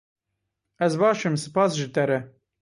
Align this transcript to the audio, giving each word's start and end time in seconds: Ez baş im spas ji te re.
Ez 0.85 0.93
baş 1.01 1.19
im 1.27 1.35
spas 1.43 1.71
ji 1.79 1.87
te 1.93 2.03
re. 2.09 2.19